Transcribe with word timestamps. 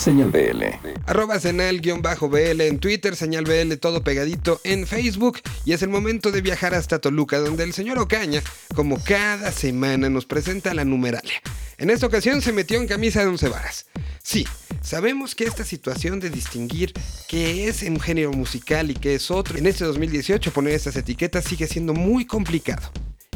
Señal 0.00 0.30
BL. 0.30 0.64
Arroba 1.04 1.38
Senal-BL 1.38 2.60
en 2.62 2.78
Twitter, 2.78 3.14
Señal 3.14 3.44
BL 3.44 3.74
todo 3.74 4.02
pegadito 4.02 4.58
en 4.64 4.86
Facebook. 4.86 5.40
Y 5.66 5.74
es 5.74 5.82
el 5.82 5.90
momento 5.90 6.32
de 6.32 6.40
viajar 6.40 6.74
hasta 6.74 7.00
Toluca, 7.00 7.38
donde 7.38 7.64
el 7.64 7.74
señor 7.74 7.98
Ocaña, 7.98 8.42
como 8.74 8.98
cada 9.04 9.52
semana, 9.52 10.08
nos 10.08 10.24
presenta 10.24 10.72
la 10.72 10.86
numeralia. 10.86 11.42
En 11.76 11.90
esta 11.90 12.06
ocasión 12.06 12.40
se 12.40 12.54
metió 12.54 12.80
en 12.80 12.88
camisa 12.88 13.20
de 13.20 13.26
once 13.26 13.50
varas. 13.50 13.88
Sí, 14.22 14.46
sabemos 14.80 15.34
que 15.34 15.44
esta 15.44 15.64
situación 15.64 16.18
de 16.18 16.30
distinguir 16.30 16.94
qué 17.28 17.68
es 17.68 17.82
un 17.82 18.00
género 18.00 18.32
musical 18.32 18.90
y 18.90 18.94
qué 18.94 19.16
es 19.16 19.30
otro, 19.30 19.58
en 19.58 19.66
este 19.66 19.84
2018 19.84 20.50
poner 20.50 20.72
estas 20.72 20.96
etiquetas 20.96 21.44
sigue 21.44 21.66
siendo 21.66 21.92
muy 21.92 22.24
complicado 22.24 22.90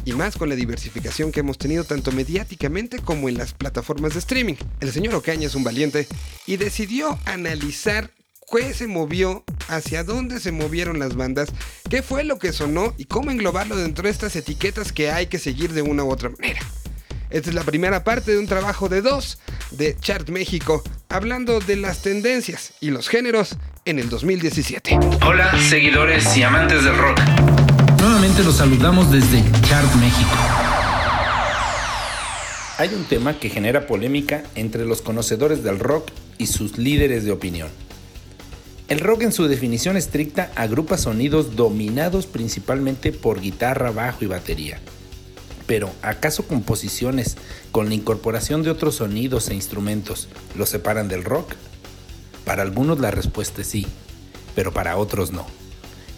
y 0.05 0.13
más 0.13 0.37
con 0.37 0.49
la 0.49 0.55
diversificación 0.55 1.31
que 1.31 1.41
hemos 1.41 1.57
tenido 1.57 1.83
tanto 1.83 2.11
mediáticamente 2.11 2.99
como 2.99 3.27
en 3.27 3.37
las 3.37 3.53
plataformas 3.53 4.13
de 4.13 4.19
streaming. 4.19 4.55
El 4.79 4.91
señor 4.91 5.15
Ocaña 5.15 5.47
es 5.47 5.55
un 5.55 5.63
valiente 5.63 6.07
y 6.45 6.57
decidió 6.57 7.19
analizar 7.25 8.11
qué 8.51 8.73
se 8.73 8.87
movió, 8.87 9.43
hacia 9.67 10.03
dónde 10.03 10.39
se 10.39 10.51
movieron 10.51 10.99
las 10.99 11.15
bandas, 11.15 11.49
qué 11.89 12.01
fue 12.01 12.23
lo 12.23 12.37
que 12.37 12.53
sonó 12.53 12.93
y 12.97 13.05
cómo 13.05 13.31
englobarlo 13.31 13.75
dentro 13.75 14.03
de 14.03 14.11
estas 14.11 14.35
etiquetas 14.35 14.91
que 14.91 15.11
hay 15.11 15.27
que 15.27 15.39
seguir 15.39 15.73
de 15.73 15.81
una 15.81 16.03
u 16.03 16.11
otra 16.11 16.29
manera. 16.29 16.61
Esta 17.29 17.49
es 17.49 17.55
la 17.55 17.63
primera 17.63 18.03
parte 18.03 18.31
de 18.31 18.37
un 18.37 18.47
trabajo 18.47 18.87
de 18.87 19.01
dos 19.01 19.39
de 19.71 19.97
Chart 19.99 20.29
México, 20.29 20.83
hablando 21.09 21.59
de 21.59 21.75
las 21.75 22.01
tendencias 22.01 22.73
y 22.79 22.91
los 22.91 23.09
géneros 23.09 23.57
en 23.83 23.99
el 23.99 24.09
2017. 24.09 24.99
Hola, 25.25 25.57
seguidores 25.59 26.37
y 26.37 26.43
amantes 26.43 26.83
del 26.83 26.95
rock. 26.95 27.19
Nuevamente 28.05 28.43
los 28.43 28.57
saludamos 28.57 29.11
desde 29.11 29.43
Chart 29.61 29.91
México. 29.95 30.29
Hay 32.77 32.93
un 32.93 33.03
tema 33.05 33.39
que 33.39 33.49
genera 33.49 33.87
polémica 33.87 34.43
entre 34.53 34.85
los 34.85 35.01
conocedores 35.01 35.63
del 35.63 35.79
rock 35.79 36.11
y 36.37 36.45
sus 36.45 36.77
líderes 36.77 37.25
de 37.25 37.31
opinión. 37.31 37.67
El 38.89 38.99
rock 38.99 39.23
en 39.23 39.31
su 39.31 39.47
definición 39.47 39.97
estricta 39.97 40.51
agrupa 40.55 40.99
sonidos 40.99 41.55
dominados 41.55 42.27
principalmente 42.27 43.11
por 43.11 43.41
guitarra, 43.41 43.89
bajo 43.89 44.23
y 44.23 44.27
batería. 44.27 44.79
Pero, 45.65 45.91
¿acaso 46.03 46.47
composiciones 46.47 47.37
con 47.71 47.89
la 47.89 47.95
incorporación 47.95 48.61
de 48.61 48.69
otros 48.69 48.97
sonidos 48.97 49.49
e 49.49 49.55
instrumentos 49.55 50.27
los 50.55 50.69
separan 50.69 51.07
del 51.07 51.23
rock? 51.23 51.55
Para 52.45 52.61
algunos 52.61 52.99
la 52.99 53.09
respuesta 53.09 53.61
es 53.61 53.67
sí, 53.67 53.87
pero 54.53 54.73
para 54.73 54.95
otros 54.97 55.31
no. 55.31 55.64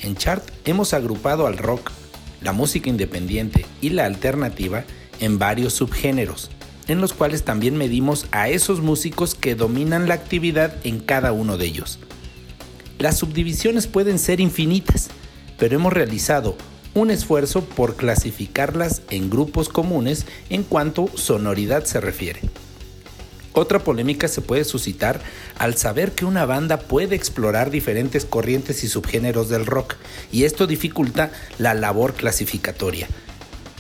En 0.02 0.16
Chart 0.16 0.44
hemos 0.66 0.94
agrupado 0.94 1.48
al 1.48 1.58
rock, 1.58 1.92
la 2.42 2.54
música 2.54 2.90
independiente 2.90 3.66
y 3.82 3.90
la 3.90 4.06
alternativa 4.06 4.84
en 5.20 5.40
varios 5.40 5.74
subgéneros, 5.74 6.52
en 6.88 7.02
los 7.02 7.14
cuales 7.14 7.44
también 7.44 7.78
medimos 7.78 8.28
a 8.32 8.50
esos 8.50 8.82
músicos 8.82 9.34
que 9.36 9.56
dominan 9.56 10.08
la 10.08 10.14
actividad 10.14 10.76
en 10.84 11.00
cada 11.00 11.32
uno 11.32 11.58
de 11.58 11.66
ellos. 11.66 12.00
Las 13.00 13.18
subdivisiones 13.18 13.88
pueden 13.88 14.20
ser 14.20 14.40
infinitas, 14.40 15.10
pero 15.58 15.76
hemos 15.76 15.94
realizado 15.94 16.56
un 16.94 17.12
esfuerzo 17.12 17.64
por 17.64 17.96
clasificarlas 17.96 19.02
en 19.10 19.30
grupos 19.30 19.70
comunes 19.70 20.26
en 20.50 20.64
cuanto 20.64 21.10
sonoridad 21.16 21.86
se 21.86 22.02
refiere. 22.02 22.42
Otra 23.58 23.80
polémica 23.80 24.28
se 24.28 24.42
puede 24.42 24.64
suscitar 24.66 25.20
al 25.58 25.78
saber 25.78 26.12
que 26.12 26.26
una 26.26 26.46
banda 26.46 26.78
puede 26.78 27.16
explorar 27.16 27.72
diferentes 27.72 28.24
corrientes 28.24 28.84
y 28.84 28.88
subgéneros 28.88 29.50
del 29.50 29.66
rock, 29.66 29.96
y 30.32 30.44
esto 30.44 30.68
dificulta 30.68 31.32
la 31.58 31.74
labor 31.74 32.14
clasificatoria. 32.14 33.08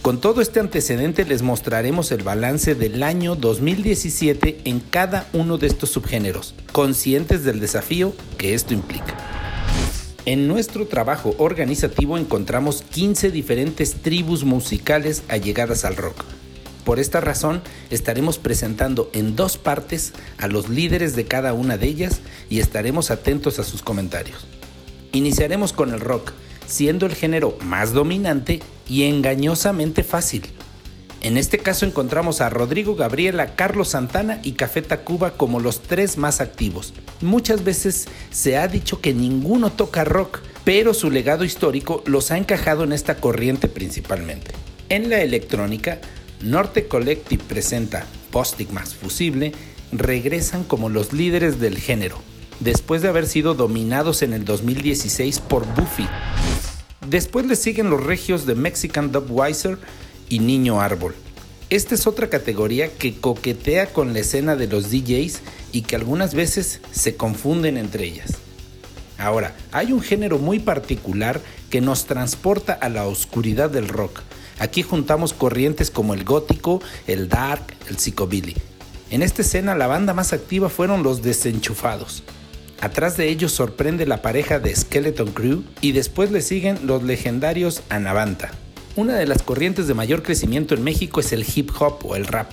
Con 0.02 0.20
todo 0.20 0.42
este 0.42 0.60
antecedente 0.60 1.26
les 1.26 1.44
mostraremos 1.44 2.12
el 2.12 2.24
balance 2.24 2.74
del 2.74 3.04
año 3.04 3.36
2017 3.36 4.62
en 4.66 4.80
cada 4.80 5.28
uno 5.32 5.60
de 5.60 5.68
estos 5.68 5.92
subgéneros, 5.92 6.56
conscientes 6.72 7.44
del 7.44 7.60
desafío 7.60 8.16
que 8.40 8.56
esto 8.56 8.74
implica. 8.74 9.16
En 10.26 10.48
nuestro 10.48 10.88
trabajo 10.88 11.36
organizativo 11.38 12.18
encontramos 12.18 12.82
15 12.82 13.30
diferentes 13.30 14.02
tribus 14.02 14.44
musicales 14.44 15.22
allegadas 15.28 15.86
al 15.86 15.98
rock 15.98 16.26
por 16.88 17.02
esta 17.02 17.20
razón 17.20 17.62
estaremos 17.90 18.38
presentando 18.38 19.10
en 19.12 19.36
dos 19.36 19.58
partes 19.58 20.14
a 20.38 20.48
los 20.48 20.70
líderes 20.70 21.18
de 21.18 21.26
cada 21.26 21.52
una 21.52 21.78
de 21.78 21.86
ellas 21.86 22.22
y 22.50 22.62
estaremos 22.62 23.12
atentos 23.12 23.60
a 23.60 23.66
sus 23.66 23.82
comentarios. 23.82 24.48
Iniciaremos 25.12 25.74
con 25.74 25.94
el 25.94 26.00
rock, 26.00 26.32
siendo 26.66 27.06
el 27.06 27.14
género 27.14 27.58
más 27.62 27.92
dominante 27.92 28.62
y 28.88 29.04
engañosamente 29.04 30.02
fácil. 30.02 30.44
En 31.20 31.36
este 31.36 31.58
caso 31.58 31.86
encontramos 31.86 32.40
a 32.40 32.50
Rodrigo 32.50 32.96
Gabriela, 32.96 33.58
Carlos 33.58 33.90
Santana 33.90 34.40
y 34.42 34.54
Café 34.54 34.82
Tacuba 34.82 35.32
como 35.32 35.60
los 35.60 35.82
tres 35.82 36.18
más 36.18 36.40
activos. 36.40 36.94
Muchas 37.20 37.66
veces 37.66 38.08
se 38.32 38.56
ha 38.56 38.70
dicho 38.70 39.02
que 39.02 39.14
ninguno 39.14 39.74
toca 39.74 40.06
rock, 40.06 40.40
pero 40.64 40.94
su 40.94 41.12
legado 41.12 41.44
histórico 41.44 42.02
los 42.06 42.32
ha 42.32 42.38
encajado 42.38 42.86
en 42.86 42.94
esta 42.94 43.16
corriente 43.18 43.68
principalmente. 43.68 44.52
En 44.88 45.10
la 45.10 45.22
electrónica 45.22 46.00
Norte 46.42 46.88
Collective 46.88 47.44
presenta 47.44 48.06
Postigmas 48.32 48.94
Fusible, 48.94 49.54
regresan 49.92 50.64
como 50.64 50.88
los 50.90 51.12
líderes 51.12 51.60
del 51.60 51.80
género, 51.80 52.20
después 52.60 53.02
de 53.02 53.08
haber 53.08 53.26
sido 53.26 53.56
dominados 53.56 54.22
en 54.22 54.34
el 54.34 54.46
2016 54.46 55.40
por 55.40 55.66
Buffy. 55.74 56.08
Después 57.10 57.48
le 57.48 57.56
siguen 57.56 57.90
los 57.90 58.04
regios 58.04 58.46
de 58.46 58.54
Mexican 58.54 59.12
Dubweiser 59.12 59.80
y 60.30 60.40
Niño 60.40 60.80
Árbol. 60.80 61.16
Esta 61.72 61.96
es 61.96 62.06
otra 62.06 62.30
categoría 62.30 62.90
que 62.90 63.16
coquetea 63.16 63.88
con 63.88 64.14
la 64.14 64.20
escena 64.20 64.56
de 64.56 64.68
los 64.68 64.92
DJs 64.92 65.40
y 65.72 65.82
que 65.82 65.96
algunas 65.96 66.36
veces 66.36 66.82
se 66.92 67.16
confunden 67.16 67.78
entre 67.78 68.06
ellas. 68.06 68.34
Ahora, 69.18 69.56
hay 69.72 69.92
un 69.92 70.02
género 70.02 70.38
muy 70.38 70.60
particular 70.60 71.42
que 71.72 71.82
nos 71.82 72.06
transporta 72.06 72.74
a 72.74 72.90
la 72.90 73.08
oscuridad 73.08 73.72
del 73.72 73.88
rock, 73.88 74.22
Aquí 74.60 74.82
juntamos 74.82 75.34
corrientes 75.34 75.92
como 75.92 76.14
el 76.14 76.24
gótico, 76.24 76.82
el 77.06 77.30
dark, 77.30 77.76
el 77.90 77.98
psicobilly. 77.98 78.56
En 79.10 79.22
esta 79.22 79.42
escena 79.42 79.76
la 79.76 79.88
banda 79.88 80.14
más 80.14 80.34
activa 80.34 80.70
fueron 80.70 81.04
los 81.04 81.22
desenchufados. 81.22 82.24
Atrás 82.82 83.18
de 83.18 83.30
ellos 83.30 83.52
sorprende 83.52 84.06
la 84.06 84.22
pareja 84.22 84.60
de 84.60 84.76
Skeleton 84.76 85.32
Crew 85.32 85.64
y 85.82 85.94
después 85.94 86.32
le 86.32 86.42
siguen 86.42 86.80
los 86.86 87.04
legendarios 87.04 87.82
Anavanta. 87.90 88.52
Una 88.96 89.16
de 89.16 89.28
las 89.28 89.44
corrientes 89.44 89.88
de 89.88 89.94
mayor 89.94 90.24
crecimiento 90.24 90.76
en 90.76 90.84
México 90.84 91.20
es 91.20 91.32
el 91.32 91.46
hip 91.56 91.72
hop 91.80 92.00
o 92.04 92.16
el 92.16 92.26
rap. 92.26 92.52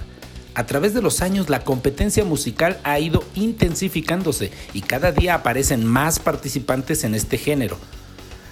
A 0.55 0.67
través 0.67 0.95
de 0.95 1.03
los 1.03 1.21
años 1.21 1.51
la 1.51 1.65
competencia 1.65 2.25
musical 2.25 2.79
ha 2.85 3.01
ido 3.01 3.25
intensificándose 3.35 4.53
y 4.73 4.83
cada 4.83 5.11
día 5.11 5.35
aparecen 5.35 5.85
más 5.85 6.21
participantes 6.21 7.03
en 7.05 7.15
este 7.15 7.39
género, 7.39 7.77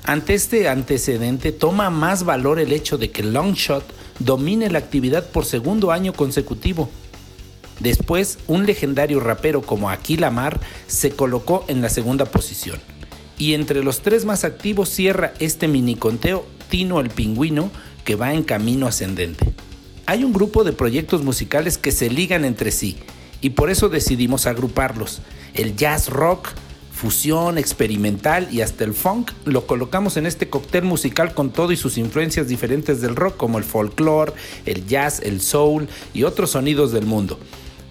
ante 0.05 0.35
este 0.35 0.69
antecedente 0.69 1.53
toma 1.53 1.91
más 1.91 2.25
valor 2.25 2.59
el 2.59 2.73
hecho 2.73 2.99
de 2.99 3.11
que 3.11 3.23
Longshot 3.23 3.85
domine 4.19 4.69
la 4.71 4.79
actividad 4.79 5.27
por 5.27 5.45
segundo 5.45 5.93
año 5.93 6.13
consecutivo. 6.13 6.91
Después, 7.79 8.39
un 8.49 8.67
legendario 8.67 9.21
rapero 9.21 9.63
como 9.63 9.91
Aquila 9.91 10.31
Mar 10.31 10.61
se 10.87 11.11
colocó 11.13 11.65
en 11.69 11.83
la 11.83 11.89
segunda 11.89 12.25
posición. 12.25 12.81
Y 13.39 13.55
entre 13.55 13.83
los 13.83 14.01
tres 14.01 14.25
más 14.25 14.45
activos 14.45 14.89
cierra 14.89 15.35
este 15.39 15.69
mini 15.69 15.97
conteo 15.97 16.47
Tino 16.69 17.01
el 17.01 17.11
Pingüino, 17.11 17.71
que 18.05 18.15
va 18.17 18.35
en 18.35 18.43
camino 18.43 18.87
ascendente. 18.87 19.53
Hay 20.07 20.25
un 20.25 20.33
grupo 20.33 20.65
de 20.65 20.73
proyectos 20.73 21.23
musicales 21.23 21.79
que 21.79 21.93
se 21.93 22.11
ligan 22.11 22.45
entre 22.45 22.73
sí, 22.73 22.99
y 23.41 23.51
por 23.51 23.71
eso 23.71 23.89
decidimos 23.89 24.47
agruparlos. 24.47 25.23
El 25.55 25.77
jazz 25.77 26.09
rock, 26.09 26.49
fusión, 27.03 27.59
experimental 27.59 28.47
y 28.53 28.61
hasta 28.61 28.85
el 28.85 28.95
funk, 28.95 29.33
lo 29.45 29.67
colocamos 29.67 30.17
en 30.17 30.25
este 30.25 30.49
cóctel 30.49 30.85
musical 30.85 31.35
con 31.35 31.51
todo 31.51 31.73
y 31.73 31.77
sus 31.77 31.99
influencias 31.99 32.47
diferentes 32.47 33.01
del 33.01 33.17
rock 33.17 33.37
como 33.37 33.59
el 33.59 33.65
folclore, 33.65 34.35
el 34.67 34.87
jazz, 34.87 35.19
el 35.19 35.41
soul 35.41 35.89
y 36.15 36.23
otros 36.23 36.51
sonidos 36.51 36.93
del 36.93 37.05
mundo. 37.05 37.41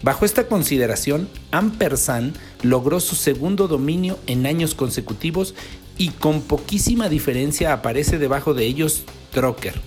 Bajo 0.02 0.24
esta 0.24 0.48
consideración, 0.48 1.28
Ampersand 1.52 2.38
logró 2.62 3.02
su 3.02 3.16
segundo 3.16 3.68
dominio 3.68 4.18
en 4.28 4.46
años 4.46 4.76
consecutivos 4.76 5.56
y 5.98 6.12
con 6.12 6.40
poquísima 6.42 7.10
diferencia 7.10 7.74
aparece 7.74 8.18
debajo 8.18 8.54
de 8.54 8.66
ellos 8.66 9.04
Trocker. 9.34 9.82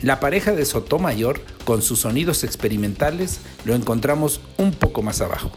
La 0.00 0.20
pareja 0.20 0.52
de 0.52 0.64
Sotomayor, 0.64 1.42
con 1.66 1.82
sus 1.82 2.00
sonidos 2.00 2.44
experimentales, 2.44 3.40
lo 3.66 3.74
encontramos 3.74 4.40
un 4.56 4.72
poco 4.72 5.02
más 5.02 5.20
abajo. 5.20 5.52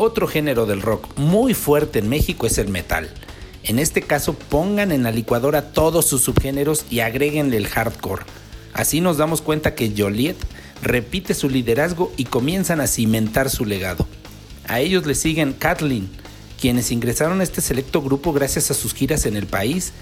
Otro 0.00 0.28
género 0.28 0.64
del 0.64 0.80
rock 0.80 1.08
muy 1.16 1.54
fuerte 1.54 1.98
en 1.98 2.08
México 2.08 2.46
es 2.46 2.58
el 2.58 2.68
metal. 2.68 3.10
En 3.64 3.80
este 3.80 4.00
caso 4.00 4.34
pongan 4.34 4.92
en 4.92 5.02
la 5.02 5.10
licuadora 5.10 5.72
todos 5.72 6.06
sus 6.06 6.22
subgéneros 6.22 6.84
y 6.88 7.00
agréguenle 7.00 7.56
el 7.56 7.66
hardcore. 7.66 8.22
Así 8.72 9.00
nos 9.00 9.16
damos 9.16 9.42
cuenta 9.42 9.74
que 9.74 9.92
Joliet 9.96 10.36
repite 10.82 11.34
su 11.34 11.50
liderazgo 11.50 12.12
y 12.16 12.26
comienzan 12.26 12.80
a 12.80 12.86
cimentar 12.86 13.50
su 13.50 13.64
legado. 13.64 14.06
A 14.68 14.78
ellos 14.78 15.04
le 15.04 15.16
siguen 15.16 15.52
Kathleen, 15.52 16.08
quienes 16.60 16.92
ingresaron 16.92 17.40
a 17.40 17.42
este 17.42 17.60
selecto 17.60 18.00
grupo 18.00 18.32
gracias 18.32 18.70
a 18.70 18.74
sus 18.74 18.94
giras 18.94 19.26
en 19.26 19.36
el 19.36 19.46
país, 19.46 19.92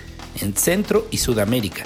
en 0.42 0.54
Centro 0.54 1.06
y 1.10 1.16
Sudamérica. 1.16 1.84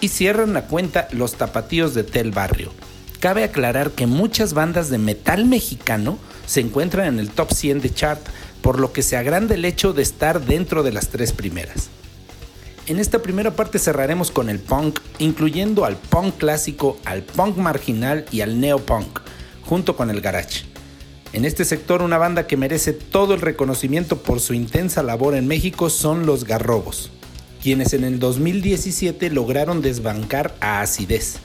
Y 0.00 0.08
cierran 0.08 0.54
la 0.54 0.66
cuenta 0.66 1.08
los 1.12 1.34
tapatíos 1.34 1.92
de 1.92 2.04
Tel 2.04 2.30
Barrio. 2.30 2.72
Cabe 3.20 3.44
aclarar 3.44 3.90
que 3.90 4.06
muchas 4.06 4.54
bandas 4.54 4.88
de 4.88 4.96
metal 4.96 5.44
mexicano 5.44 6.18
se 6.46 6.60
encuentran 6.60 7.06
en 7.06 7.18
el 7.18 7.28
top 7.28 7.52
100 7.52 7.82
de 7.82 7.92
chart, 7.92 8.20
por 8.62 8.80
lo 8.80 8.94
que 8.94 9.02
se 9.02 9.18
agranda 9.18 9.54
el 9.54 9.66
hecho 9.66 9.92
de 9.92 10.00
estar 10.02 10.44
dentro 10.46 10.82
de 10.82 10.90
las 10.90 11.08
tres 11.08 11.32
primeras. 11.32 11.90
En 12.86 12.98
esta 12.98 13.20
primera 13.20 13.50
parte 13.50 13.78
cerraremos 13.78 14.30
con 14.30 14.48
el 14.48 14.58
punk, 14.58 15.00
incluyendo 15.18 15.84
al 15.84 15.96
punk 15.96 16.38
clásico, 16.38 16.98
al 17.04 17.22
punk 17.22 17.58
marginal 17.58 18.24
y 18.32 18.40
al 18.40 18.58
neopunk, 18.58 19.20
junto 19.66 19.96
con 19.96 20.08
el 20.08 20.22
garage. 20.22 20.64
En 21.34 21.44
este 21.44 21.66
sector 21.66 22.00
una 22.00 22.16
banda 22.16 22.46
que 22.46 22.56
merece 22.56 22.94
todo 22.94 23.34
el 23.34 23.42
reconocimiento 23.42 24.16
por 24.22 24.40
su 24.40 24.54
intensa 24.54 25.02
labor 25.02 25.34
en 25.34 25.46
México 25.46 25.90
son 25.90 26.24
los 26.24 26.44
Garrobos, 26.44 27.10
quienes 27.62 27.92
en 27.92 28.04
el 28.04 28.18
2017 28.18 29.28
lograron 29.28 29.82
desbancar 29.82 30.56
a 30.60 30.80
Acidez. 30.80 31.38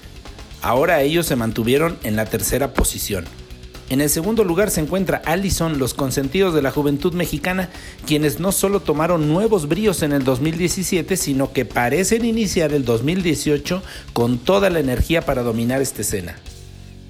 Ahora 0.65 1.03
ellos 1.03 1.27
se 1.27 1.35
mantuvieron 1.35 1.99
en 2.01 2.15
la 2.15 2.25
tercera 2.25 2.73
posición. 2.73 3.25
En 3.91 4.01
el 4.01 4.09
segundo 4.09 4.43
lugar 4.43 4.71
se 4.71 4.81
encuentra 4.81 5.21
Allison, 5.23 5.77
los 5.77 5.93
consentidos 5.93 6.55
de 6.55 6.63
la 6.63 6.71
juventud 6.71 7.13
mexicana, 7.13 7.69
quienes 8.07 8.39
no 8.39 8.51
solo 8.51 8.79
tomaron 8.79 9.27
nuevos 9.27 9.67
bríos 9.67 10.01
en 10.01 10.11
el 10.11 10.23
2017, 10.23 11.17
sino 11.17 11.53
que 11.53 11.65
parecen 11.65 12.25
iniciar 12.25 12.73
el 12.73 12.83
2018 12.83 13.83
con 14.11 14.39
toda 14.39 14.71
la 14.71 14.79
energía 14.79 15.21
para 15.21 15.43
dominar 15.43 15.83
esta 15.83 16.01
escena. 16.01 16.35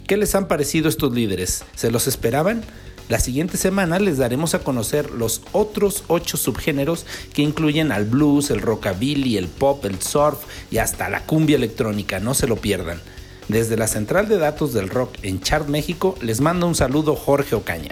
¿Qué 0.05 0.17
les 0.17 0.35
han 0.35 0.49
parecido 0.49 0.89
estos 0.89 1.13
líderes? 1.13 1.63
¿Se 1.75 1.91
los 1.91 2.07
esperaban? 2.07 2.61
La 3.07 3.19
siguiente 3.19 3.55
semana 3.55 3.99
les 3.99 4.17
daremos 4.17 4.53
a 4.53 4.59
conocer 4.59 5.11
los 5.11 5.43
otros 5.53 6.03
ocho 6.07 6.35
subgéneros 6.35 7.05
que 7.33 7.41
incluyen 7.41 7.93
al 7.93 8.03
blues, 8.03 8.51
el 8.51 8.59
rockabilly, 8.59 9.37
el 9.37 9.47
pop, 9.47 9.85
el 9.85 10.01
surf 10.01 10.39
y 10.71 10.79
hasta 10.79 11.07
la 11.07 11.21
cumbia 11.21 11.55
electrónica, 11.55 12.19
no 12.19 12.33
se 12.33 12.47
lo 12.47 12.57
pierdan. 12.57 12.99
Desde 13.47 13.77
la 13.77 13.87
central 13.87 14.27
de 14.27 14.37
datos 14.37 14.73
del 14.73 14.89
rock 14.89 15.11
en 15.21 15.39
Chart 15.39 15.67
México 15.67 16.15
les 16.21 16.41
manda 16.41 16.65
un 16.65 16.75
saludo 16.75 17.15
Jorge 17.15 17.55
Ocaña. 17.55 17.91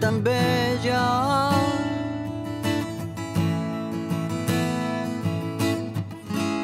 Tan 0.00 0.22
bella. 0.22 1.50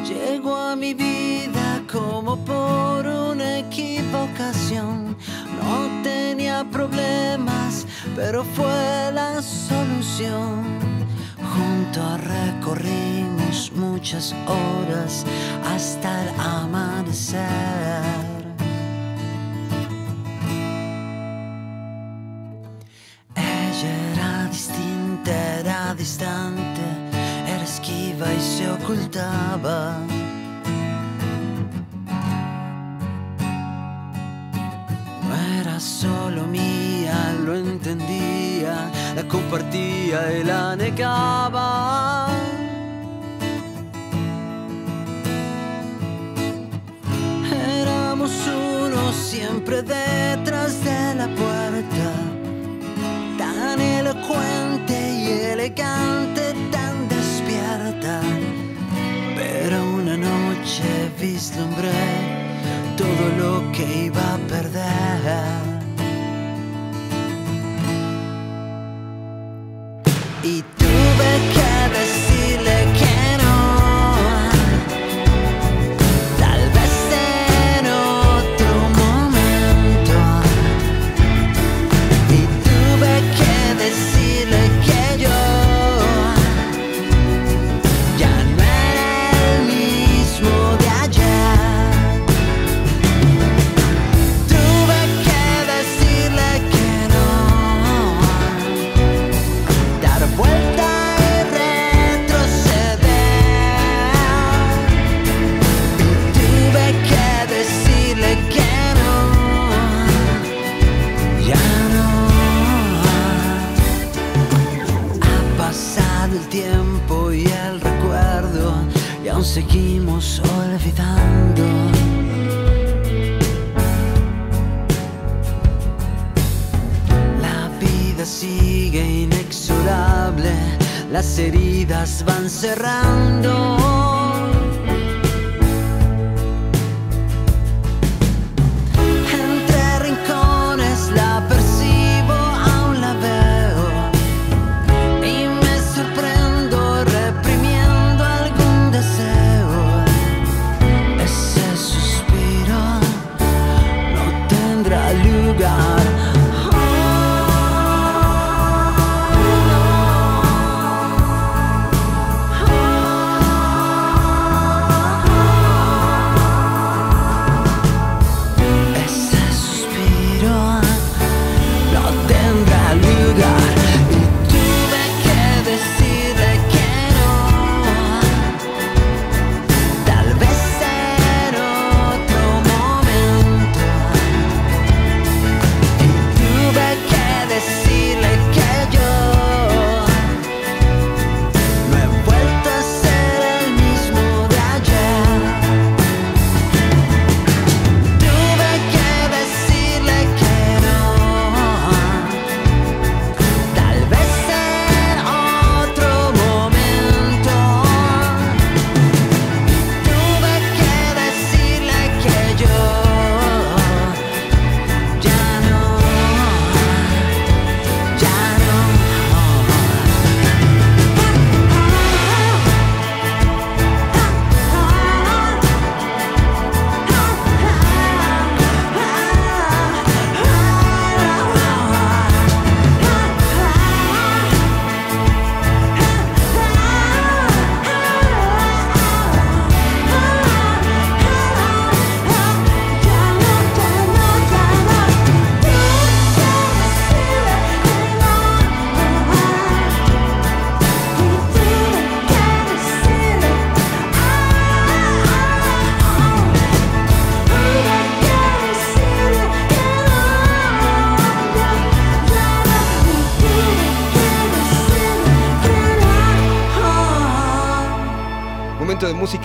Llegó 0.06 0.56
a 0.56 0.76
mi 0.76 0.94
vida 0.94 1.82
como 1.90 2.36
por 2.44 3.06
una 3.06 3.58
equivocación. 3.58 5.16
No 5.60 6.02
tenía 6.02 6.64
problemas, 6.70 7.86
pero 8.16 8.44
fue 8.44 9.10
la 9.12 9.42
solución. 9.42 10.64
Juntos 11.52 12.20
recorrimos 12.24 13.72
muchas 13.74 14.34
horas 14.46 15.24
hasta 15.64 16.22
el 16.22 16.40
amanecer. 16.40 18.31
Era 26.20 27.62
esquiva 27.62 28.32
y 28.32 28.40
se 28.40 28.70
ocultaba. 28.70 29.96
No 35.26 35.60
era 35.60 35.80
solo 35.80 36.46
mía, 36.46 37.34
lo 37.44 37.54
entendía, 37.54 38.90
la 39.16 39.26
compartía 39.26 40.38
y 40.38 40.44
la 40.44 40.76
negaba. 40.76 42.28
Éramos 47.80 48.32
uno 48.46 49.12
siempre 49.12 49.82
detrás 49.82 50.84
de 50.84 51.14
la 51.14 51.26
puerta, 51.26 52.12
tan 53.38 53.80
elocuente 53.80 54.71
elegante, 55.62 56.54
tan 56.72 57.08
despierta. 57.08 58.20
Pero 59.36 59.84
una 59.94 60.16
noche 60.16 60.82
vislumbré 61.20 61.92
todo 62.96 63.24
lo 63.38 63.72
que 63.72 64.06
iba 64.06 64.34
a 64.34 64.38
perder. 64.38 65.71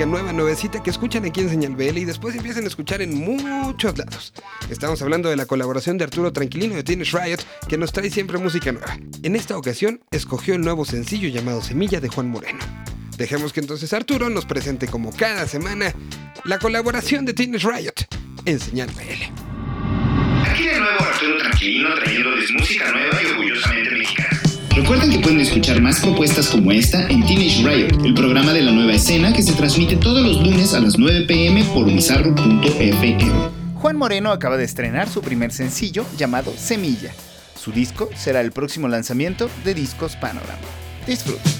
Nueva, 0.07 0.33
nuevecita 0.33 0.81
que 0.81 0.89
escuchan 0.89 1.25
aquí 1.25 1.41
en 1.41 1.49
Señal 1.49 1.75
BL 1.75 1.97
y 1.97 2.05
después 2.05 2.35
empiezan 2.35 2.63
a 2.63 2.67
escuchar 2.67 3.01
en 3.01 3.13
muchos 3.13 3.97
lados. 3.97 4.33
Estamos 4.69 5.01
hablando 5.01 5.29
de 5.29 5.35
la 5.35 5.45
colaboración 5.45 5.97
de 5.97 6.05
Arturo 6.05 6.33
Tranquilino 6.33 6.75
de 6.75 6.83
Teenage 6.83 7.17
Riot 7.17 7.39
que 7.67 7.77
nos 7.77 7.91
trae 7.91 8.09
siempre 8.09 8.37
música 8.37 8.71
nueva. 8.71 8.97
En 9.23 9.35
esta 9.35 9.57
ocasión 9.57 10.01
escogió 10.11 10.55
el 10.55 10.61
nuevo 10.61 10.85
sencillo 10.85 11.29
llamado 11.29 11.61
Semilla 11.61 11.99
de 11.99 12.09
Juan 12.09 12.29
Moreno. 12.29 12.59
Dejemos 13.17 13.51
que 13.51 13.59
entonces 13.59 13.93
Arturo 13.93 14.29
nos 14.29 14.45
presente 14.45 14.87
como 14.87 15.15
cada 15.15 15.47
semana 15.47 15.93
la 16.45 16.59
colaboración 16.59 17.25
de 17.25 17.33
Teenage 17.33 17.67
Riot 17.67 18.07
en 18.45 18.59
Señal 18.59 18.89
BL. 18.89 20.49
Aquí 20.49 20.67
de 20.67 20.79
nuevo 20.79 21.03
Arturo 21.03 21.37
Tranquilino 21.37 21.93
trayéndoles 21.95 22.51
música 22.53 22.91
nueva 22.91 23.21
y 23.21 23.25
orgullosamente. 23.25 23.86
Recuerden 24.77 25.09
que 25.09 25.17
pueden 25.17 25.39
escuchar 25.39 25.81
más 25.81 25.99
propuestas 26.01 26.49
como 26.49 26.71
esta 26.71 27.07
en 27.07 27.25
Teenage 27.25 27.63
Riot, 27.63 28.05
el 28.05 28.13
programa 28.13 28.53
de 28.53 28.61
la 28.61 28.71
nueva 28.71 28.93
escena 28.93 29.33
que 29.33 29.41
se 29.41 29.53
transmite 29.53 29.95
todos 29.95 30.23
los 30.23 30.39
lunes 30.39 30.75
a 30.75 30.79
las 30.79 30.99
9 30.99 31.25
pm 31.27 31.63
por 31.73 31.87
bizarro.fm. 31.87 33.17
Juan 33.73 33.97
Moreno 33.97 34.31
acaba 34.31 34.55
de 34.55 34.65
estrenar 34.65 35.09
su 35.09 35.21
primer 35.21 35.51
sencillo 35.51 36.05
llamado 36.15 36.53
Semilla. 36.55 37.11
Su 37.59 37.71
disco 37.71 38.07
será 38.15 38.39
el 38.41 38.51
próximo 38.51 38.87
lanzamiento 38.87 39.49
de 39.65 39.73
Discos 39.73 40.15
Panorama. 40.15 40.61
Disfruten. 41.07 41.56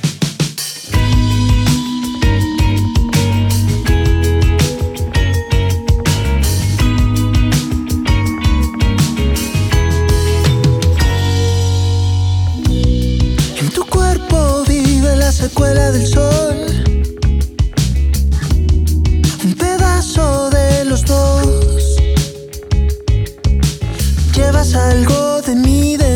Vive 15.58 15.74
la 15.74 15.88
secuela 15.88 15.92
del 15.92 16.08
sol. 16.08 16.56
Un 19.44 19.54
pedazo 19.56 20.50
de 20.50 20.86
los 20.86 21.04
dos. 21.06 21.98
Llevas 24.36 24.76
algo 24.76 25.42
de 25.42 25.56
mí 25.56 25.98
dentro 25.98 26.07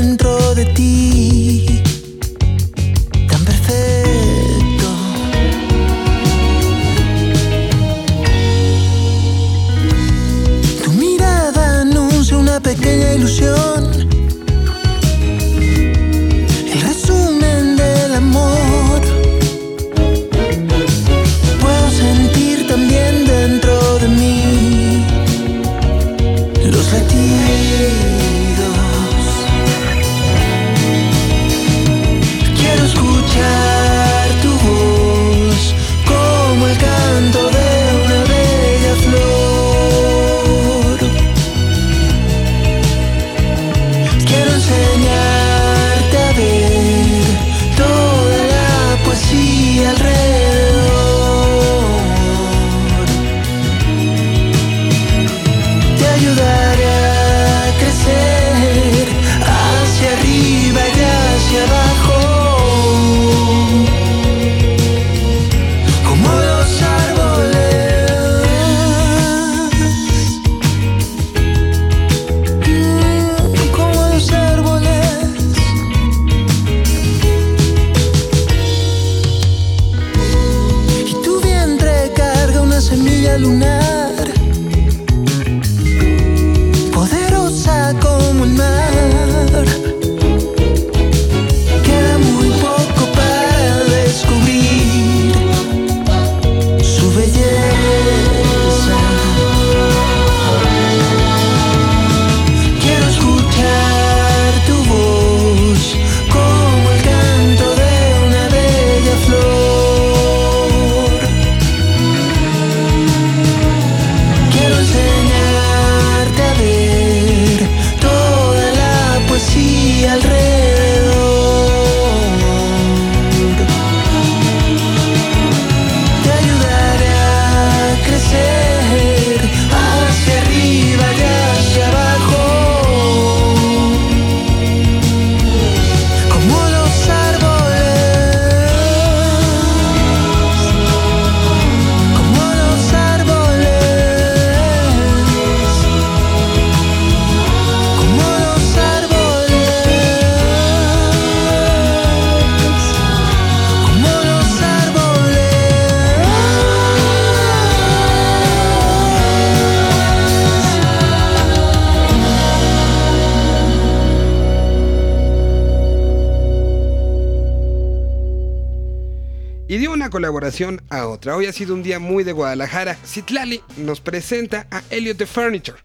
colaboración 170.12 170.84
a 170.92 171.08
otra. 171.08 171.36
Hoy 171.36 171.48
ha 171.48 171.54
sido 171.54 171.74
un 171.74 171.82
día 171.82 171.98
muy 171.98 172.24
de 172.24 172.34
Guadalajara. 172.34 172.96
Citlali 173.04 173.64
nos 173.78 174.02
presenta 174.02 174.68
a 174.70 174.84
Elliot 174.92 175.18
the 175.18 175.26
Furniture. 175.26 175.80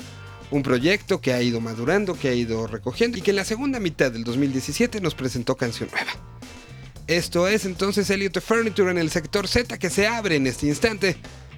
Un 0.50 0.62
proyecto 0.62 1.23
que 1.23 1.33
ha 1.33 1.40
ido 1.40 1.62
madurando, 1.62 2.18
que 2.18 2.28
ha 2.28 2.35
ido 2.35 2.66
recogiendo 2.66 3.16
y 3.16 3.23
que 3.23 3.30
en 3.30 3.37
la 3.37 3.45
segunda 3.45 3.80
mitad 3.80 4.12
del 4.12 4.25
2017 4.25 5.00
nos 5.00 5.14
presentó 5.14 5.56
canción 5.56 5.88
nueva. 5.90 6.12
Esto 7.06 7.49
es 7.49 7.64
entonces 7.64 8.11
Elliot 8.11 8.35
the 8.35 8.40
Furniture 8.42 8.90
en 8.90 8.99
el 8.99 9.11
sector 9.11 9.49
Z 9.49 9.78
que 9.78 9.88
se 9.88 10.06
abre 10.06 10.37
en 10.37 10.47
este 10.47 10.66
instante 10.66 11.16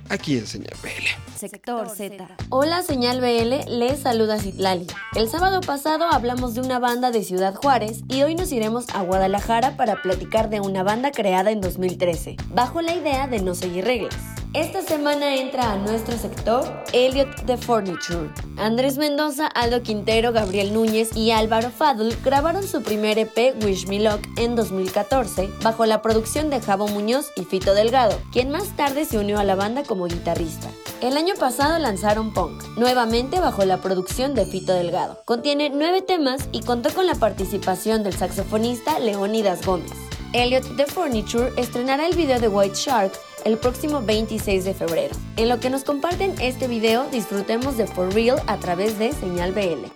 aquí 0.09 0.39
en 0.39 0.47
Señal 0.47 0.75
BL. 0.83 1.39
Sector 1.39 1.89
Z. 1.91 2.29
Hola, 2.51 2.83
señal 2.83 3.21
BL, 3.21 3.79
les 3.79 4.01
saluda 4.01 4.39
Citlali. 4.39 4.87
El 5.15 5.29
sábado 5.29 5.61
pasado 5.61 6.07
hablamos 6.11 6.55
de 6.55 6.63
una 6.63 6.79
banda 6.79 7.11
de 7.11 7.23
Ciudad 7.23 7.55
Juárez 7.55 8.01
y 8.09 8.23
hoy 8.23 8.35
nos 8.35 8.51
iremos 8.53 8.87
a 8.95 9.03
Guadalajara 9.03 9.77
para 9.77 10.03
platicar 10.03 10.51
de 10.51 10.61
una 10.61 10.83
banda 10.83 11.13
creada 11.13 11.51
en 11.51 11.61
2013, 11.61 12.37
bajo 12.49 12.83
la 12.83 12.95
idea 12.95 13.29
de 13.29 13.41
no 13.41 13.55
seguir 13.55 13.85
reglas. 13.85 14.38
Esta 14.55 14.81
semana 14.81 15.37
entra 15.37 15.73
a 15.73 15.77
nuestro 15.77 16.17
sector 16.17 16.65
Elliot 16.95 17.45
The 17.45 17.59
Furniture. 17.59 18.31
Andrés 18.57 18.97
Mendoza, 18.97 19.47
Aldo 19.47 19.83
Quintero, 19.83 20.33
Gabriel 20.33 20.73
Núñez 20.73 21.15
y 21.15 21.33
Álvaro 21.33 21.71
Fadl 21.71 22.17
grabaron 22.25 22.67
su 22.67 22.83
primer 22.83 23.19
EP 23.19 23.63
Wish 23.63 23.87
Me 23.89 24.01
Luck 24.01 24.27
en 24.39 24.57
2014 24.57 25.51
bajo 25.63 25.85
la 25.85 26.01
producción 26.01 26.49
de 26.49 26.63
Javo 26.63 26.89
Muñoz 26.89 27.31
y 27.37 27.45
Fito 27.45 27.75
Delgado, 27.75 28.19
quien 28.33 28.51
más 28.51 28.75
tarde 28.75 29.05
se 29.05 29.19
unió 29.19 29.39
a 29.39 29.45
la 29.45 29.55
banda 29.55 29.83
como 29.83 30.07
guitarrista. 30.07 30.71
El 31.03 31.19
año 31.19 31.35
pasado 31.39 31.79
lanzaron 31.79 32.33
Punk, 32.33 32.65
nuevamente 32.79 33.41
bajo 33.41 33.67
la 33.67 33.77
producción 33.83 34.35
de 34.35 34.47
Fito 34.47 34.73
Delgado. 34.73 35.21
Contiene 35.27 35.69
nueve 35.69 36.01
temas 36.01 36.49
y 36.53 36.63
contó 36.63 36.89
con 36.95 37.07
la 37.07 37.17
participación 37.17 38.03
del 38.03 38.15
saxofonista 38.15 38.99
Leonidas 38.99 39.67
Gómez. 39.67 39.93
Elliot 40.33 40.77
The 40.77 40.87
Furniture 40.87 41.53
estrenará 41.59 42.07
el 42.07 42.17
video 42.17 42.41
de 42.41 42.49
White 42.49 42.75
Shark 42.75 43.13
el 43.45 43.59
próximo 43.59 44.03
26 44.03 44.65
de 44.65 44.75
febrero. 44.75 45.15
En 45.37 45.49
lo 45.49 45.61
que 45.61 45.71
nos 45.71 45.85
comparten 45.85 46.35
este 46.41 46.69
video, 46.69 47.09
disfrutemos 47.11 47.77
de 47.77 47.87
For 47.87 48.13
Real 48.13 48.41
a 48.47 48.59
través 48.59 48.99
de 48.99 49.13
Señal 49.13 49.53
BL. 49.53 49.87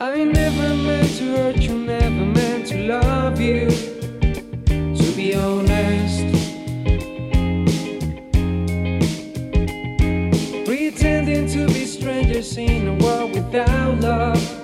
Pretending 10.65 11.47
to 11.49 11.67
be 11.73 11.85
strangers 11.87 12.57
in 12.57 12.89
a 12.89 13.05
world 13.05 13.35
without 13.35 14.01
love. 14.01 14.63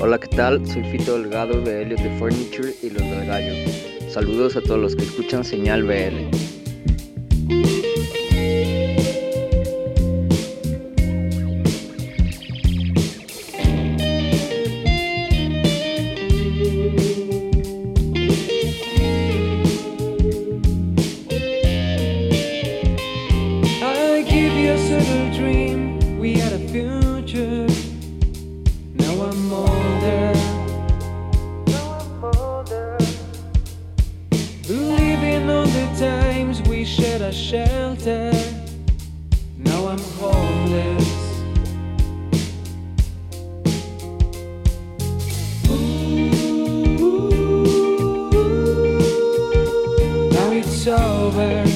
Hola, 0.00 0.18
¿qué 0.18 0.28
tal? 0.28 0.66
Soy 0.66 0.82
Fito 0.84 1.18
Delgado 1.18 1.60
de 1.60 1.82
Elliot 1.82 2.00
de 2.00 2.18
Furniture 2.18 2.74
y 2.82 2.90
Los 2.90 3.02
del 3.02 3.26
Gallo. 3.26 3.91
Saludos 4.12 4.56
a 4.56 4.60
todos 4.60 4.78
los 4.78 4.94
que 4.94 5.04
escuchan 5.04 5.42
Señal 5.42 5.84
BL. 5.84 6.51
I'm 39.92 39.98
homeless. 39.98 41.08
Now 50.32 50.50
it's 50.50 50.86
over. 50.86 51.71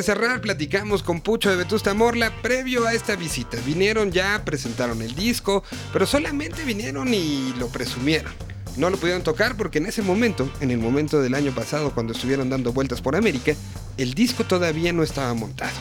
De 0.00 0.04
cerrar, 0.04 0.40
platicamos 0.40 1.02
con 1.02 1.20
Pucho 1.20 1.50
de 1.50 1.56
Vetusta 1.56 1.92
Morla 1.92 2.32
previo 2.40 2.86
a 2.86 2.94
esta 2.94 3.16
visita. 3.16 3.58
Vinieron 3.66 4.12
ya, 4.12 4.42
presentaron 4.46 5.02
el 5.02 5.14
disco, 5.14 5.62
pero 5.92 6.06
solamente 6.06 6.64
vinieron 6.64 7.12
y 7.12 7.52
lo 7.58 7.68
presumieron. 7.68 8.32
No 8.78 8.88
lo 8.88 8.96
pudieron 8.96 9.22
tocar 9.22 9.58
porque 9.58 9.76
en 9.76 9.84
ese 9.84 10.00
momento, 10.00 10.50
en 10.62 10.70
el 10.70 10.78
momento 10.78 11.20
del 11.20 11.34
año 11.34 11.54
pasado 11.54 11.90
cuando 11.92 12.14
estuvieron 12.14 12.48
dando 12.48 12.72
vueltas 12.72 13.02
por 13.02 13.14
América, 13.14 13.52
el 13.98 14.14
disco 14.14 14.44
todavía 14.44 14.90
no 14.94 15.02
estaba 15.02 15.34
montado. 15.34 15.76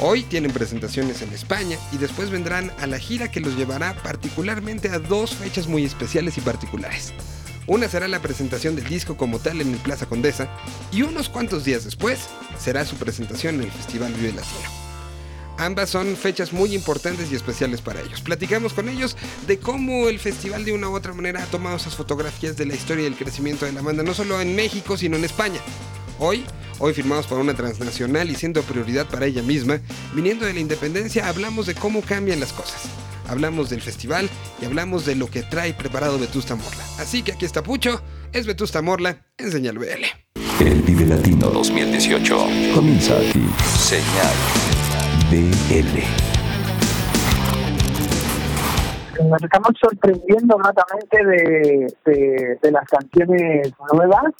Hoy 0.00 0.22
tienen 0.22 0.52
presentaciones 0.52 1.20
en 1.20 1.30
España 1.34 1.76
y 1.92 1.98
después 1.98 2.30
vendrán 2.30 2.72
a 2.80 2.86
la 2.86 2.98
gira 2.98 3.30
que 3.30 3.40
los 3.40 3.54
llevará 3.54 3.94
particularmente 4.02 4.88
a 4.88 4.98
dos 4.98 5.34
fechas 5.34 5.66
muy 5.66 5.84
especiales 5.84 6.38
y 6.38 6.40
particulares. 6.40 7.12
Una 7.66 7.88
será 7.88 8.08
la 8.08 8.20
presentación 8.20 8.74
del 8.74 8.88
disco 8.88 9.16
como 9.16 9.38
tal 9.38 9.60
en 9.60 9.72
el 9.72 9.78
Plaza 9.78 10.06
Condesa 10.06 10.48
y 10.90 11.02
unos 11.02 11.28
cuantos 11.28 11.64
días 11.64 11.84
después 11.84 12.28
será 12.58 12.84
su 12.84 12.96
presentación 12.96 13.56
en 13.56 13.62
el 13.62 13.70
Festival 13.70 14.12
Vive 14.14 14.32
Latino. 14.32 14.82
Ambas 15.58 15.90
son 15.90 16.16
fechas 16.16 16.52
muy 16.52 16.74
importantes 16.74 17.30
y 17.30 17.36
especiales 17.36 17.80
para 17.80 18.00
ellos. 18.00 18.20
Platicamos 18.20 18.72
con 18.72 18.88
ellos 18.88 19.16
de 19.46 19.58
cómo 19.58 20.08
el 20.08 20.18
festival 20.18 20.64
de 20.64 20.72
una 20.72 20.88
u 20.88 20.96
otra 20.96 21.12
manera 21.12 21.40
ha 21.40 21.46
tomado 21.46 21.76
esas 21.76 21.94
fotografías 21.94 22.56
de 22.56 22.66
la 22.66 22.74
historia 22.74 23.04
y 23.04 23.06
el 23.06 23.16
crecimiento 23.16 23.64
de 23.64 23.72
la 23.72 23.82
banda, 23.82 24.02
no 24.02 24.12
solo 24.12 24.40
en 24.40 24.56
México, 24.56 24.96
sino 24.96 25.16
en 25.16 25.24
España. 25.24 25.60
Hoy, 26.18 26.44
hoy 26.80 26.94
firmados 26.94 27.28
por 27.28 27.38
una 27.38 27.54
transnacional 27.54 28.28
y 28.28 28.34
siendo 28.34 28.62
prioridad 28.62 29.06
para 29.06 29.26
ella 29.26 29.42
misma, 29.42 29.80
viniendo 30.14 30.46
de 30.46 30.54
la 30.54 30.60
independencia, 30.60 31.28
hablamos 31.28 31.66
de 31.66 31.76
cómo 31.76 32.00
cambian 32.02 32.40
las 32.40 32.52
cosas. 32.52 32.88
Hablamos 33.32 33.70
del 33.70 33.80
festival 33.80 34.28
y 34.60 34.66
hablamos 34.66 35.06
de 35.06 35.16
lo 35.16 35.26
que 35.26 35.42
trae 35.42 35.72
preparado 35.72 36.18
Vetusta 36.18 36.54
Morla. 36.54 36.84
Así 36.98 37.22
que 37.22 37.32
aquí 37.32 37.46
está 37.46 37.62
Pucho, 37.62 38.02
es 38.30 38.46
Vetusta 38.46 38.82
Morla 38.82 39.24
en 39.38 39.50
Señal 39.50 39.78
BL. 39.78 40.04
El 40.60 40.82
Vive 40.82 41.06
Latino 41.06 41.46
2018 41.46 42.36
comienza 42.74 43.16
aquí. 43.16 43.42
Señal 43.78 44.34
BL. 45.30 46.02
Nos 49.30 49.42
estamos 49.42 49.70
sorprendiendo 49.80 50.58
gratamente 50.58 51.24
de, 51.24 51.86
de, 52.04 52.58
de 52.60 52.70
las 52.70 52.84
canciones 52.86 53.72
nuevas 53.94 54.30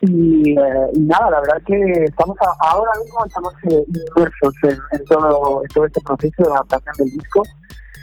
y, 0.00 0.52
eh, 0.52 0.90
y, 0.92 1.00
nada, 1.00 1.28
la 1.28 1.40
verdad 1.40 1.60
que 1.66 2.04
estamos 2.04 2.36
a, 2.40 2.68
ahora 2.70 2.92
mismo 3.02 3.26
estamos 3.26 3.52
eh, 3.64 3.84
inmersos 3.88 4.54
en, 4.62 4.78
en, 4.92 5.04
todo, 5.06 5.62
en 5.62 5.68
todo 5.74 5.86
este 5.86 6.00
proceso 6.02 6.44
de 6.44 6.50
adaptación 6.50 6.94
del 6.98 7.10
disco 7.18 7.42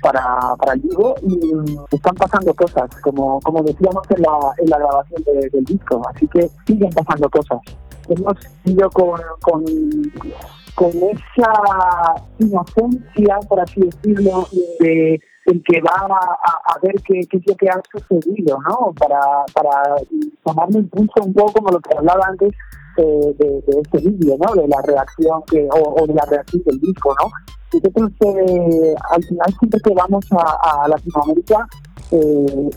para, 0.05 0.55
para 0.59 0.73
el 0.73 0.81
vivo 0.81 1.15
y 1.23 1.95
están 1.95 2.13
pasando 2.13 2.53
cosas, 2.53 2.87
como, 3.01 3.39
como 3.41 3.63
decíamos 3.63 4.03
en 4.11 4.21
la, 4.21 4.37
en 4.59 4.69
la 4.69 4.77
grabación 4.77 5.23
de, 5.23 5.49
del 5.49 5.65
disco, 5.65 5.99
así 6.13 6.27
que 6.27 6.47
siguen 6.67 6.91
pasando 6.91 7.27
cosas. 7.27 7.59
Hemos 8.07 8.35
ido 8.65 8.87
con, 8.91 9.19
con, 9.41 9.65
con 10.75 10.91
esa 11.09 12.23
inocencia, 12.37 13.39
por 13.49 13.61
así 13.61 13.81
decirlo, 13.81 14.47
de 14.79 15.19
el 15.45 15.63
que 15.63 15.81
va 15.81 16.07
a, 16.07 16.79
ver 16.81 16.95
qué, 17.03 17.21
qué, 17.29 17.37
es 17.37 17.47
lo 17.47 17.55
que 17.55 17.69
ha 17.69 17.81
sucedido, 17.91 18.59
¿no? 18.61 18.93
Para, 18.93 19.19
para 19.53 19.95
tomarme 20.43 20.79
impulso 20.79 21.23
un 21.23 21.33
poco 21.33 21.53
como 21.53 21.69
lo 21.69 21.79
que 21.79 21.97
hablaba 21.97 22.27
antes 22.27 22.51
eh, 22.97 23.35
de, 23.37 23.63
este 23.81 23.97
vídeo, 24.09 24.37
¿no? 24.39 24.53
De 24.53 24.67
la 24.67 24.81
reacción 24.83 25.41
que, 25.49 25.67
o, 25.71 26.05
de 26.07 26.13
la 26.13 26.25
reacción 26.25 26.63
del 26.65 26.79
disco, 26.79 27.15
¿no? 27.19 27.29
Nosotros 27.75 28.11
eh, 28.21 28.95
al 29.11 29.23
final 29.23 29.55
siempre 29.59 29.79
que 29.81 29.93
vamos 29.93 30.25
a, 30.31 30.87
Latinoamérica 30.87 31.67
eh, 32.11 32.69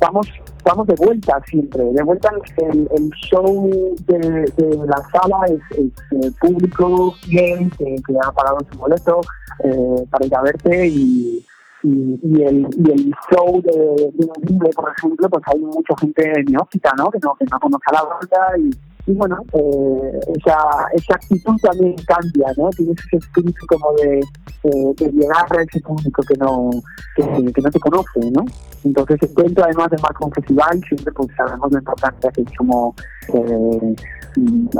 vamos 0.00 0.26
vamos 0.64 0.86
de 0.86 0.94
vuelta 0.94 1.40
siempre, 1.46 1.84
de 1.84 2.02
vuelta 2.02 2.30
el, 2.58 2.88
el 2.94 3.10
show 3.10 3.70
de, 4.06 4.48
la 4.86 5.02
sala 5.12 5.46
es, 5.46 5.78
es 5.78 6.26
eh, 6.26 6.30
público, 6.40 7.14
bien, 7.26 7.70
que, 7.70 7.96
que, 8.06 8.14
ha 8.22 8.30
pagado 8.32 8.58
su 8.70 8.78
boleto 8.78 9.20
eh, 9.64 10.04
para 10.10 10.26
ir 10.26 10.34
a 10.34 10.42
verte 10.42 10.88
y, 10.88 11.44
y, 11.82 12.42
el, 12.42 12.68
y 12.76 12.90
el 12.90 13.14
show 13.30 13.62
de, 13.62 13.72
de 14.12 14.26
un 14.26 14.46
libre, 14.46 14.70
por 14.74 14.92
ejemplo, 14.96 15.28
pues 15.30 15.42
hay 15.46 15.60
mucha 15.60 15.96
gente 15.98 16.44
neófita, 16.48 16.92
¿no? 16.96 17.10
Que 17.10 17.18
no, 17.20 17.34
que 17.34 17.46
no 17.50 17.58
conoce 17.58 17.84
a 17.86 17.92
la 17.92 18.02
banda 18.02 18.58
y, 18.58 18.70
y 19.06 19.12
bueno, 19.14 19.38
eh, 19.54 20.20
esa, 20.36 20.58
esa 20.92 21.14
actitud 21.14 21.56
también 21.62 21.96
cambia, 22.06 22.52
¿no? 22.56 22.70
Tienes 22.70 22.96
ese 23.06 23.16
espíritu 23.16 23.66
como 23.66 23.92
de, 23.94 24.20
de, 24.62 25.12
llegar 25.12 25.46
a 25.58 25.62
ese 25.62 25.80
público 25.80 26.22
que 26.22 26.34
no, 26.36 26.70
que, 27.16 27.62
no 27.62 27.70
te 27.70 27.80
conoce, 27.80 28.30
¿no? 28.30 28.44
Entonces, 28.84 29.18
encuentro 29.22 29.64
además 29.64 29.90
de 29.90 29.96
más 29.98 30.12
un 30.20 30.32
festival, 30.32 30.80
siempre 30.86 31.12
pues 31.12 31.28
sabemos 31.36 31.72
la 31.72 31.78
importancia 31.78 32.30
que 32.30 32.42
es 32.42 32.56
como 32.56 32.94
eh, 33.32 33.96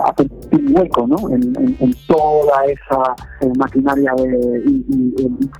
hacer 0.04 0.30
un 0.52 0.76
hueco, 0.76 1.06
¿no? 1.06 1.28
En, 1.30 1.42
en, 1.56 1.76
en 1.80 1.94
toda 2.06 2.64
esa 2.66 3.14
eh, 3.40 3.52
maquinaria 3.56 4.12
de, 4.16 4.62
y, 4.66 5.50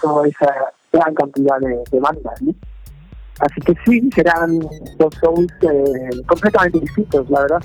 toda 0.00 0.28
esa 0.28 0.46
gran 0.92 1.14
cantidad 1.14 1.58
de, 1.60 1.82
de 1.90 2.00
bandas, 2.00 2.42
¿no? 2.42 2.54
Así 3.40 3.60
que 3.62 3.74
sí, 3.84 4.10
serán 4.14 4.60
dos 4.98 5.14
shows 5.20 5.46
eh, 5.62 6.22
completamente 6.26 6.78
distintos, 6.80 7.28
la 7.30 7.40
verdad. 7.40 7.62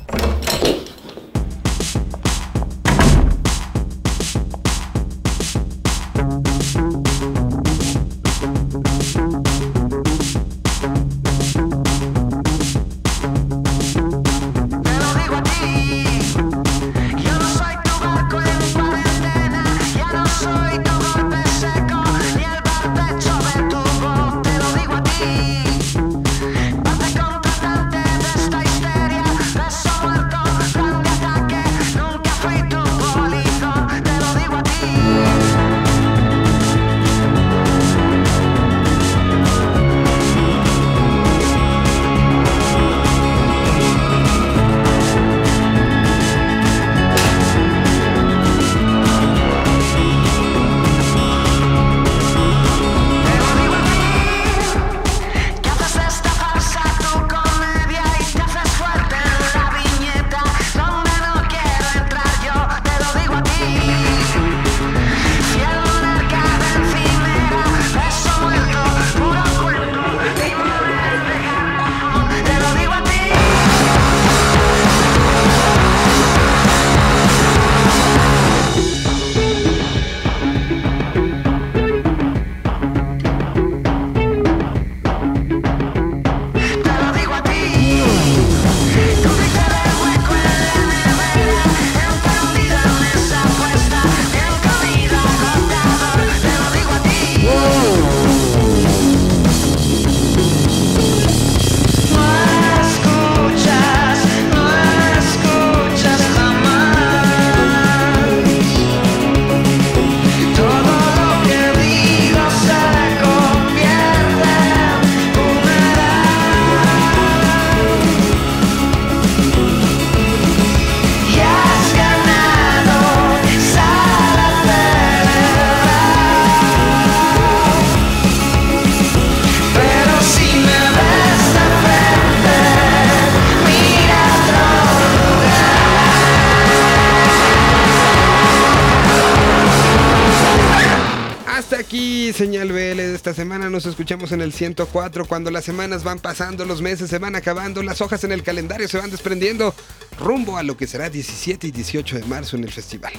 Señal 141.89 142.71
BL 142.71 142.97
de 142.97 143.15
esta 143.15 143.33
semana. 143.33 143.71
Nos 143.71 143.87
escuchamos 143.87 144.31
en 144.31 144.41
el 144.41 144.53
104 144.53 145.25
cuando 145.25 145.49
las 145.49 145.65
semanas 145.65 146.03
van 146.03 146.19
pasando, 146.19 146.63
los 146.63 146.83
meses 146.83 147.09
se 147.09 147.17
van 147.17 147.35
acabando, 147.35 147.81
las 147.81 147.99
hojas 148.01 148.23
en 148.23 148.31
el 148.31 148.43
calendario 148.43 148.87
se 148.87 148.99
van 148.99 149.09
desprendiendo 149.09 149.73
rumbo 150.19 150.57
a 150.57 150.63
lo 150.63 150.77
que 150.77 150.85
será 150.85 151.09
17 151.09 151.65
y 151.65 151.71
18 151.71 152.19
de 152.19 152.25
marzo 152.25 152.57
en 152.57 152.65
el 152.65 152.71
festival. 152.71 153.13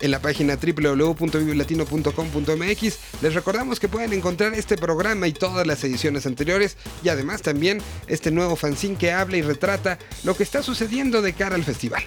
En 0.00 0.10
la 0.10 0.22
página 0.22 0.56
www.vivelatino.com.mx 0.56 2.98
les 3.20 3.34
recordamos 3.34 3.78
que 3.78 3.88
pueden 3.88 4.14
encontrar 4.14 4.54
este 4.54 4.78
programa 4.78 5.28
y 5.28 5.34
todas 5.34 5.66
las 5.66 5.84
ediciones 5.84 6.24
anteriores 6.24 6.78
y 7.04 7.10
además 7.10 7.42
también 7.42 7.82
este 8.06 8.30
nuevo 8.30 8.56
fanzine 8.56 8.96
que 8.96 9.12
habla 9.12 9.36
y 9.36 9.42
retrata 9.42 9.98
lo 10.24 10.34
que 10.34 10.42
está 10.42 10.62
sucediendo 10.62 11.20
de 11.20 11.34
cara 11.34 11.54
al 11.54 11.64
festival. 11.64 12.04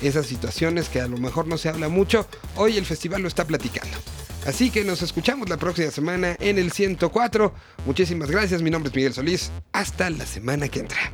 Esas 0.00 0.24
situaciones 0.24 0.88
que 0.88 1.02
a 1.02 1.06
lo 1.06 1.18
mejor 1.18 1.46
no 1.46 1.58
se 1.58 1.68
habla 1.68 1.90
mucho, 1.90 2.26
hoy 2.56 2.78
el 2.78 2.86
festival 2.86 3.20
lo 3.20 3.28
está 3.28 3.46
platicando. 3.46 3.98
Así 4.46 4.70
que 4.70 4.84
nos 4.84 5.02
escuchamos 5.02 5.48
la 5.48 5.56
próxima 5.56 5.90
semana 5.90 6.36
en 6.40 6.58
el 6.58 6.72
104. 6.72 7.52
Muchísimas 7.86 8.30
gracias, 8.30 8.62
mi 8.62 8.70
nombre 8.70 8.88
es 8.90 8.96
Miguel 8.96 9.12
Solís. 9.12 9.50
Hasta 9.72 10.10
la 10.10 10.26
semana 10.26 10.68
que 10.68 10.80
entra. 10.80 11.12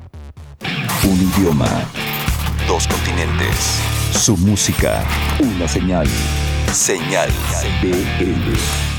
Un 1.03 1.33
idioma. 1.33 1.69
Dos 2.67 2.87
continentes. 2.89 3.81
Su 4.13 4.37
música. 4.37 5.05
Una 5.41 5.69
señal. 5.69 6.07
Señal 6.73 7.31
BL. 7.83 8.96